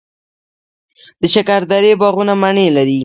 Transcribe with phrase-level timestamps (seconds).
[1.21, 2.99] د شکردرې باغونه مڼې لري.